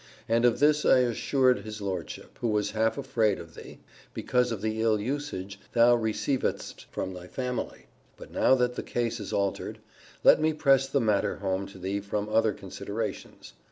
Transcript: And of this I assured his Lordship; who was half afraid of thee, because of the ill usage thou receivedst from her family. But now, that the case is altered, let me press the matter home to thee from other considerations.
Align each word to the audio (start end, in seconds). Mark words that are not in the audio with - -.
And 0.27 0.45
of 0.45 0.57
this 0.57 0.83
I 0.83 1.01
assured 1.01 1.59
his 1.59 1.79
Lordship; 1.79 2.39
who 2.39 2.47
was 2.47 2.71
half 2.71 2.97
afraid 2.97 3.37
of 3.37 3.53
thee, 3.53 3.81
because 4.15 4.51
of 4.51 4.63
the 4.63 4.81
ill 4.81 4.99
usage 4.99 5.59
thou 5.73 5.95
receivedst 5.95 6.85
from 6.89 7.13
her 7.15 7.27
family. 7.27 7.85
But 8.17 8.31
now, 8.31 8.55
that 8.55 8.73
the 8.73 8.81
case 8.81 9.19
is 9.19 9.31
altered, 9.31 9.77
let 10.23 10.41
me 10.41 10.53
press 10.53 10.87
the 10.87 11.01
matter 11.01 11.35
home 11.35 11.67
to 11.67 11.77
thee 11.77 11.99
from 11.99 12.29
other 12.29 12.51
considerations. 12.51 13.53